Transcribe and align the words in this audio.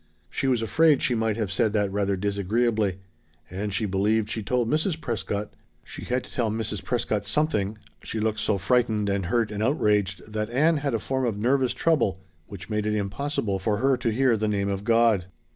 She 0.31 0.47
was 0.47 0.63
afraid 0.63 1.03
she 1.03 1.13
might 1.13 1.37
have 1.37 1.51
said 1.51 1.73
that 1.73 1.91
rather 1.91 2.15
disagreeably. 2.17 2.97
And 3.51 3.71
she 3.71 3.85
believed 3.85 4.31
she 4.31 4.41
told 4.41 4.67
Mrs. 4.67 4.99
Prescott 4.99 5.53
she 5.83 6.05
had 6.05 6.23
to 6.23 6.31
tell 6.33 6.49
Mrs. 6.49 6.83
Prescott 6.83 7.23
something, 7.23 7.77
she 8.03 8.19
looked 8.19 8.39
so 8.39 8.57
frightened 8.57 9.09
and 9.09 9.27
hurt 9.27 9.51
and 9.51 9.61
outraged 9.61 10.23
that 10.33 10.49
Ann 10.49 10.77
had 10.77 10.95
a 10.95 10.99
form 10.99 11.23
of 11.27 11.37
nervous 11.37 11.73
trouble 11.75 12.19
which 12.47 12.67
made 12.67 12.87
it 12.87 12.95
impossible 12.95 13.59
for 13.59 13.77
her 13.77 13.95
to 13.97 14.09
hear 14.09 14.35
the 14.37 14.47
name 14.47 14.69
of 14.69 14.83
God. 14.83 15.27